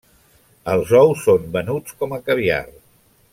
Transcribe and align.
Els 0.75 0.93
ous 0.99 1.21
són 1.27 1.45
venuts 1.59 1.99
com 2.01 2.17
a 2.17 2.21
caviar. 2.31 2.61